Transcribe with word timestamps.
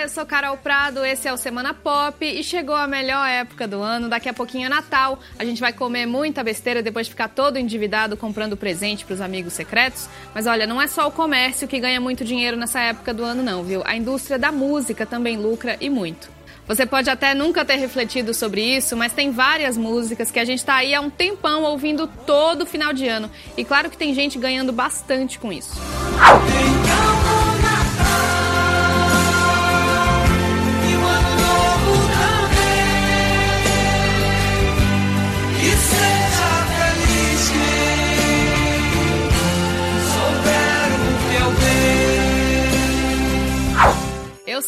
Eu 0.00 0.08
sou 0.08 0.24
Carol 0.24 0.56
Prado, 0.56 1.04
esse 1.04 1.28
é 1.28 1.32
o 1.32 1.36
Semana 1.36 1.74
Pop 1.74 2.24
e 2.24 2.42
chegou 2.42 2.74
a 2.74 2.86
melhor 2.86 3.28
época 3.28 3.68
do 3.68 3.82
ano. 3.82 4.08
Daqui 4.08 4.30
a 4.30 4.32
pouquinho 4.32 4.64
é 4.64 4.68
Natal, 4.70 5.20
a 5.38 5.44
gente 5.44 5.60
vai 5.60 5.74
comer 5.74 6.06
muita 6.06 6.42
besteira 6.42 6.82
depois 6.82 7.06
de 7.06 7.12
ficar 7.12 7.28
todo 7.28 7.58
endividado 7.58 8.16
comprando 8.16 8.56
presente 8.56 9.04
para 9.04 9.12
os 9.12 9.20
amigos 9.20 9.52
secretos. 9.52 10.08
Mas 10.34 10.46
olha, 10.46 10.66
não 10.66 10.80
é 10.80 10.86
só 10.86 11.06
o 11.06 11.10
comércio 11.10 11.68
que 11.68 11.78
ganha 11.78 12.00
muito 12.00 12.24
dinheiro 12.24 12.56
nessa 12.56 12.80
época 12.80 13.12
do 13.12 13.22
ano, 13.22 13.42
não, 13.42 13.62
viu? 13.62 13.82
A 13.84 13.94
indústria 13.94 14.38
da 14.38 14.50
música 14.50 15.04
também 15.04 15.36
lucra 15.36 15.76
e 15.82 15.90
muito. 15.90 16.30
Você 16.66 16.86
pode 16.86 17.10
até 17.10 17.34
nunca 17.34 17.62
ter 17.62 17.76
refletido 17.76 18.32
sobre 18.32 18.62
isso, 18.62 18.96
mas 18.96 19.12
tem 19.12 19.30
várias 19.30 19.76
músicas 19.76 20.30
que 20.30 20.40
a 20.40 20.46
gente 20.46 20.60
está 20.60 20.76
aí 20.76 20.94
há 20.94 21.00
um 21.02 21.10
tempão 21.10 21.64
ouvindo 21.64 22.06
todo 22.06 22.64
final 22.64 22.94
de 22.94 23.06
ano. 23.06 23.30
E 23.54 23.66
claro 23.66 23.90
que 23.90 23.98
tem 23.98 24.14
gente 24.14 24.38
ganhando 24.38 24.72
bastante 24.72 25.38
com 25.38 25.52
isso. 25.52 25.74
Eu 26.74 26.79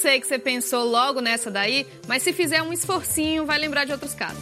sei 0.03 0.21
que 0.21 0.27
você 0.27 0.39
pensou 0.39 0.85
logo 0.85 1.21
nessa 1.21 1.49
daí, 1.49 1.87
mas 2.09 2.25
se 2.25 2.33
fizer 2.33 2.61
um 2.61 2.73
esforcinho, 2.73 3.47
vai 3.47 3.57
lembrar 3.57 3.85
de 3.85 3.93
outros 3.93 4.15
casos. 4.15 4.39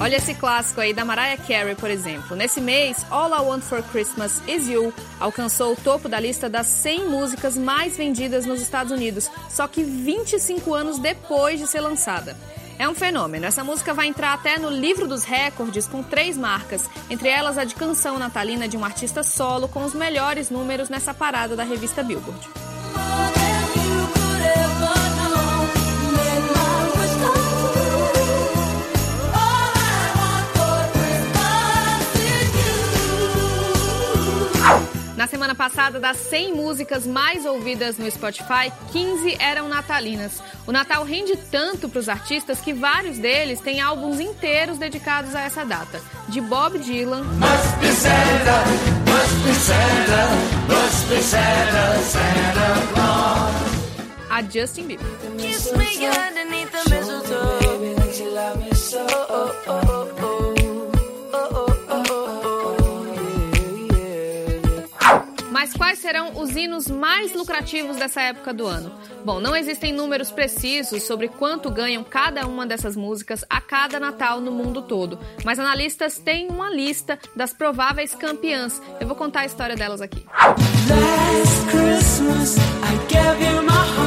Olha 0.00 0.16
esse 0.16 0.32
clássico 0.34 0.80
aí 0.80 0.92
da 0.92 1.04
Mariah 1.04 1.36
Carey, 1.36 1.74
por 1.74 1.90
exemplo. 1.90 2.36
Nesse 2.36 2.60
mês, 2.60 3.04
All 3.10 3.30
I 3.30 3.40
Want 3.40 3.62
for 3.62 3.82
Christmas 3.82 4.40
Is 4.46 4.68
You 4.68 4.92
alcançou 5.20 5.72
o 5.72 5.76
topo 5.76 6.08
da 6.08 6.20
lista 6.20 6.48
das 6.48 6.66
100 6.66 7.08
músicas 7.08 7.56
mais 7.56 7.96
vendidas 7.96 8.46
nos 8.46 8.60
Estados 8.60 8.92
Unidos, 8.92 9.30
só 9.48 9.66
que 9.66 9.82
25 9.82 10.72
anos 10.72 10.98
depois 10.98 11.58
de 11.58 11.66
ser 11.66 11.80
lançada. 11.80 12.36
É 12.78 12.88
um 12.88 12.94
fenômeno. 12.94 13.44
Essa 13.44 13.64
música 13.64 13.92
vai 13.92 14.06
entrar 14.06 14.32
até 14.32 14.56
no 14.58 14.70
livro 14.70 15.08
dos 15.08 15.24
recordes 15.24 15.88
com 15.88 16.02
três 16.02 16.36
marcas, 16.36 16.88
entre 17.10 17.28
elas 17.28 17.58
a 17.58 17.64
de 17.64 17.74
canção 17.74 18.18
natalina 18.18 18.68
de 18.68 18.76
um 18.76 18.84
artista 18.84 19.24
solo 19.24 19.66
com 19.66 19.84
os 19.84 19.94
melhores 19.94 20.48
números 20.48 20.88
nessa 20.88 21.12
parada 21.12 21.56
da 21.56 21.64
revista 21.64 22.04
Billboard. 22.04 22.67
Passada, 35.68 36.00
das 36.00 36.16
100 36.16 36.54
músicas 36.54 37.06
mais 37.06 37.44
ouvidas 37.44 37.98
no 37.98 38.10
Spotify, 38.10 38.72
15 38.90 39.36
eram 39.38 39.68
natalinas. 39.68 40.42
O 40.66 40.72
Natal 40.72 41.04
rende 41.04 41.36
tanto 41.36 41.90
para 41.90 41.98
os 41.98 42.08
artistas 42.08 42.58
que 42.58 42.72
vários 42.72 43.18
deles 43.18 43.60
têm 43.60 43.80
álbuns 43.80 44.18
inteiros 44.18 44.78
dedicados 44.78 45.34
a 45.34 45.42
essa 45.42 45.64
data. 45.64 46.00
De 46.28 46.40
Bob 46.40 46.78
Dylan. 46.78 47.22
A 54.30 54.42
Justin 54.42 54.86
Bieber. 54.86 55.06
Serão 66.08 66.40
os 66.40 66.56
hinos 66.56 66.88
mais 66.88 67.34
lucrativos 67.34 67.98
dessa 67.98 68.22
época 68.22 68.54
do 68.54 68.66
ano? 68.66 68.90
Bom, 69.26 69.40
não 69.40 69.54
existem 69.54 69.92
números 69.92 70.30
precisos 70.30 71.02
sobre 71.02 71.28
quanto 71.28 71.70
ganham 71.70 72.02
cada 72.02 72.46
uma 72.46 72.66
dessas 72.66 72.96
músicas 72.96 73.44
a 73.50 73.60
cada 73.60 74.00
Natal 74.00 74.40
no 74.40 74.50
mundo 74.50 74.80
todo, 74.80 75.18
mas 75.44 75.58
analistas 75.58 76.18
têm 76.18 76.48
uma 76.48 76.70
lista 76.70 77.18
das 77.36 77.52
prováveis 77.52 78.14
campeãs. 78.14 78.80
Eu 78.98 79.06
vou 79.06 79.16
contar 79.16 79.40
a 79.40 79.44
história 79.44 79.76
delas 79.76 80.00
aqui. 80.00 80.24
Last 80.88 81.66
Christmas, 81.70 82.56
I 82.56 83.12
gave 83.12 83.44
you 83.44 83.62
my 83.62 83.97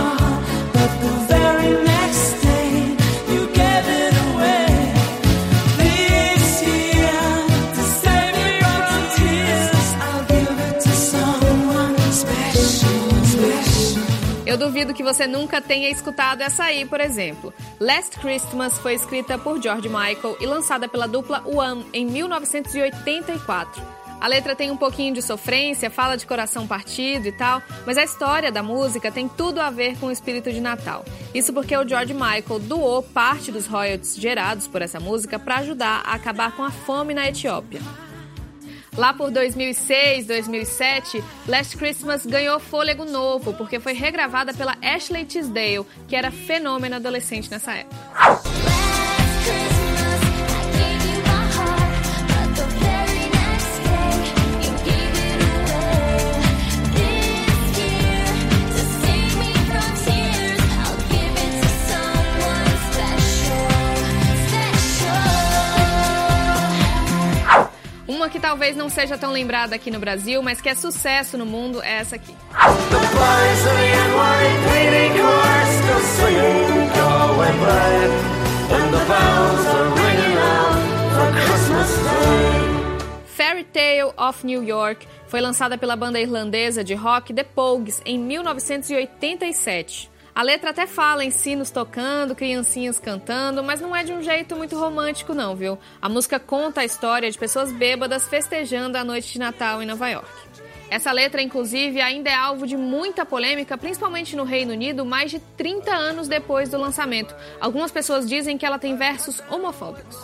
duvido 14.61 14.93
que 14.93 15.01
você 15.01 15.25
nunca 15.25 15.59
tenha 15.59 15.89
escutado 15.89 16.41
essa 16.41 16.65
aí, 16.65 16.85
por 16.85 17.01
exemplo. 17.01 17.51
Last 17.79 18.19
Christmas 18.19 18.77
foi 18.77 18.93
escrita 18.93 19.35
por 19.35 19.59
George 19.59 19.89
Michael 19.89 20.37
e 20.39 20.45
lançada 20.45 20.87
pela 20.87 21.07
dupla 21.07 21.41
One 21.47 21.83
em 21.91 22.05
1984. 22.05 23.81
A 24.19 24.27
letra 24.27 24.55
tem 24.55 24.69
um 24.69 24.77
pouquinho 24.77 25.15
de 25.15 25.21
sofrência, 25.23 25.89
fala 25.89 26.15
de 26.15 26.27
coração 26.27 26.67
partido 26.67 27.27
e 27.27 27.31
tal, 27.31 27.59
mas 27.87 27.97
a 27.97 28.03
história 28.03 28.51
da 28.51 28.61
música 28.61 29.11
tem 29.11 29.27
tudo 29.27 29.59
a 29.59 29.71
ver 29.71 29.97
com 29.97 30.05
o 30.05 30.11
espírito 30.11 30.51
de 30.51 30.61
Natal. 30.61 31.03
Isso 31.33 31.51
porque 31.51 31.75
o 31.75 31.87
George 31.87 32.13
Michael 32.13 32.59
doou 32.59 33.01
parte 33.01 33.51
dos 33.51 33.65
royalties 33.65 34.15
gerados 34.15 34.67
por 34.67 34.83
essa 34.83 34.99
música 34.99 35.39
para 35.39 35.57
ajudar 35.57 36.03
a 36.05 36.13
acabar 36.13 36.55
com 36.55 36.63
a 36.63 36.69
fome 36.69 37.15
na 37.15 37.27
Etiópia. 37.27 37.81
Lá 38.97 39.13
por 39.13 39.31
2006, 39.31 40.27
2007, 40.27 41.23
Last 41.47 41.77
Christmas 41.77 42.25
ganhou 42.25 42.59
fôlego 42.59 43.05
novo 43.05 43.53
porque 43.53 43.79
foi 43.79 43.93
regravada 43.93 44.53
pela 44.53 44.77
Ashley 44.81 45.23
Tisdale, 45.23 45.85
que 46.07 46.15
era 46.15 46.29
fenômeno 46.29 46.97
adolescente 46.97 47.49
nessa 47.49 47.73
época. 47.73 48.60
Talvez 68.41 68.75
não 68.75 68.89
seja 68.89 69.17
tão 69.17 69.31
lembrada 69.31 69.75
aqui 69.75 69.91
no 69.91 69.99
Brasil, 69.99 70.41
mas 70.41 70.59
que 70.59 70.67
é 70.67 70.75
sucesso 70.75 71.37
no 71.37 71.45
mundo, 71.45 71.81
é 71.81 71.99
essa 71.99 72.15
aqui. 72.15 72.35
Fairy 83.27 83.63
Tale 83.63 84.13
of 84.17 84.45
New 84.45 84.63
York 84.63 85.07
foi 85.27 85.39
lançada 85.39 85.77
pela 85.77 85.95
banda 85.95 86.19
irlandesa 86.19 86.83
de 86.83 86.93
rock 86.95 87.33
The 87.33 87.43
Pogues 87.43 88.01
em 88.05 88.19
1987. 88.19 90.09
A 90.33 90.43
letra 90.43 90.69
até 90.69 90.87
fala 90.87 91.25
em 91.25 91.31
sinos 91.31 91.69
tocando, 91.69 92.33
criancinhas 92.33 92.97
cantando, 92.99 93.63
mas 93.63 93.81
não 93.81 93.95
é 93.95 94.03
de 94.03 94.13
um 94.13 94.21
jeito 94.21 94.55
muito 94.55 94.77
romântico, 94.79 95.33
não, 95.33 95.55
viu? 95.55 95.77
A 96.01 96.07
música 96.07 96.39
conta 96.39 96.81
a 96.81 96.85
história 96.85 97.29
de 97.29 97.37
pessoas 97.37 97.71
bêbadas 97.71 98.27
festejando 98.27 98.97
a 98.97 99.03
noite 99.03 99.33
de 99.33 99.39
Natal 99.39 99.83
em 99.83 99.85
Nova 99.85 100.07
York. 100.07 100.29
Essa 100.89 101.11
letra, 101.13 101.41
inclusive, 101.41 102.01
ainda 102.01 102.29
é 102.29 102.33
alvo 102.33 102.67
de 102.67 102.75
muita 102.75 103.25
polêmica, 103.25 103.77
principalmente 103.77 104.35
no 104.35 104.43
Reino 104.43 104.73
Unido, 104.73 105.05
mais 105.05 105.31
de 105.31 105.39
30 105.39 105.89
anos 105.89 106.27
depois 106.27 106.67
do 106.67 106.77
lançamento. 106.77 107.33
Algumas 107.61 107.91
pessoas 107.91 108.27
dizem 108.27 108.57
que 108.57 108.65
ela 108.65 108.77
tem 108.77 108.97
versos 108.97 109.41
homofóbicos. 109.49 110.17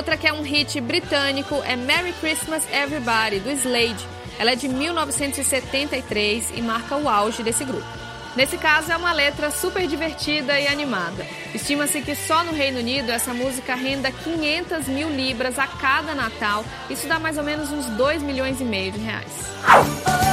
Outra 0.00 0.16
que 0.16 0.26
é 0.26 0.32
um 0.32 0.40
hit 0.40 0.80
britânico 0.80 1.62
é 1.62 1.76
Merry 1.76 2.14
Christmas 2.14 2.66
Everybody, 2.72 3.38
do 3.38 3.50
Slade. 3.50 4.02
Ela 4.38 4.52
é 4.52 4.56
de 4.56 4.66
1973 4.66 6.52
e 6.56 6.62
marca 6.62 6.96
o 6.96 7.06
auge 7.06 7.42
desse 7.42 7.66
grupo. 7.66 7.84
Nesse 8.34 8.56
caso, 8.56 8.90
é 8.90 8.96
uma 8.96 9.12
letra 9.12 9.50
super 9.50 9.86
divertida 9.86 10.58
e 10.58 10.66
animada. 10.66 11.26
Estima-se 11.54 12.00
que 12.00 12.14
só 12.14 12.42
no 12.42 12.52
Reino 12.52 12.78
Unido 12.78 13.12
essa 13.12 13.34
música 13.34 13.74
renda 13.74 14.10
500 14.10 14.88
mil 14.88 15.10
libras 15.10 15.58
a 15.58 15.66
cada 15.66 16.14
Natal. 16.14 16.64
Isso 16.88 17.06
dá 17.06 17.18
mais 17.18 17.36
ou 17.36 17.44
menos 17.44 17.70
uns 17.70 17.84
2 17.84 18.22
milhões 18.22 18.58
e 18.58 18.64
meio 18.64 18.92
de 18.92 19.00
reais. 19.00 20.29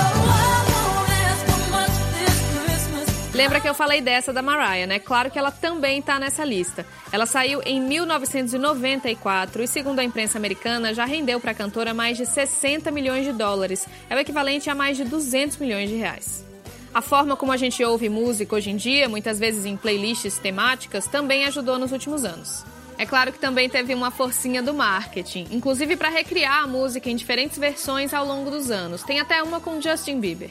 Lembra 3.38 3.62
que 3.62 3.70
eu 3.70 3.76
falei 3.76 4.02
dessa 4.02 4.34
da 4.34 4.42
Mariah, 4.42 4.88
né? 4.88 4.98
Claro 4.98 5.30
que 5.30 5.38
ela 5.38 5.52
também 5.52 6.00
está 6.00 6.20
nessa 6.20 6.44
lista. 6.44 6.84
Ela 7.12 7.28
saiu 7.28 7.62
em 7.64 7.80
1994 7.80 9.62
e, 9.62 9.68
segundo 9.68 10.00
a 10.00 10.04
imprensa 10.04 10.40
americana, 10.40 10.92
já 10.92 11.06
rendeu 11.06 11.40
para 11.40 11.52
a 11.52 11.54
cantora 11.54 11.94
mais 11.94 12.18
de 12.18 12.26
60 12.26 12.90
milhões 12.90 13.26
de 13.26 13.32
dólares. 13.32 13.88
É 14.10 14.16
o 14.16 14.20
equivalente 14.20 14.72
a 14.72 14.76
mais 14.76 14.98
de 14.98 15.04
200 15.04 15.58
milhões 15.58 15.88
de 15.88 15.96
reais. 15.96 16.44
A 16.92 17.00
forma 17.00 17.36
como 17.36 17.52
a 17.52 17.58
gente 17.58 17.84
ouve 17.84 18.10
música 18.10 18.56
hoje 18.56 18.72
em 18.72 18.76
dia, 18.76 19.08
muitas 19.08 19.38
vezes 19.38 19.68
em 19.68 19.78
playlists 19.78 20.40
temáticas, 20.40 21.06
também 21.06 21.46
ajudou 21.46 21.78
nos 21.78 21.92
últimos 21.92 22.26
anos. 22.26 22.66
É 22.98 23.06
claro 23.06 23.32
que 23.32 23.38
também 23.38 23.70
teve 23.70 23.94
uma 23.94 24.10
forcinha 24.10 24.64
do 24.64 24.74
marketing, 24.74 25.46
inclusive 25.52 25.96
para 25.96 26.10
recriar 26.10 26.64
a 26.64 26.68
música 26.68 27.08
em 27.08 27.16
diferentes 27.16 27.60
versões 27.60 28.16
ao 28.16 28.26
longo 28.26 28.50
dos 28.50 28.72
anos. 28.72 29.04
Tem 29.04 29.20
até 29.20 29.44
uma 29.44 29.60
com 29.60 29.80
Justin 29.80 30.20
Bieber. 30.20 30.50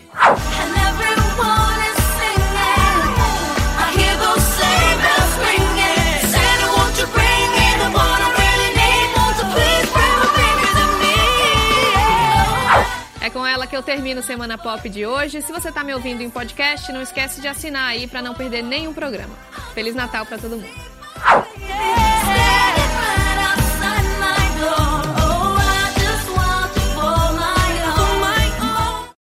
Com 13.36 13.46
ela 13.46 13.66
que 13.66 13.76
eu 13.76 13.82
termino 13.82 14.22
Semana 14.22 14.56
Pop 14.56 14.88
de 14.88 15.04
hoje. 15.04 15.42
Se 15.42 15.52
você 15.52 15.68
está 15.68 15.84
me 15.84 15.92
ouvindo 15.92 16.22
em 16.22 16.30
podcast, 16.30 16.90
não 16.90 17.02
esquece 17.02 17.38
de 17.38 17.46
assinar 17.46 17.90
aí 17.90 18.06
para 18.06 18.22
não 18.22 18.32
perder 18.32 18.62
nenhum 18.62 18.94
programa. 18.94 19.34
Feliz 19.74 19.94
Natal 19.94 20.24
para 20.24 20.38
todo 20.38 20.56
mundo. 20.56 21.65